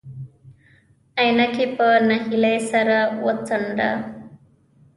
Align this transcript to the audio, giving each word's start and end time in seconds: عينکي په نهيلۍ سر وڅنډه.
عينکي 1.19 1.65
په 1.77 1.87
نهيلۍ 2.07 2.57
سر 2.69 2.87
وڅنډه. 3.25 3.91